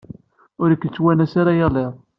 [0.61, 1.93] Ur k-yettwanas ara yal iḍ.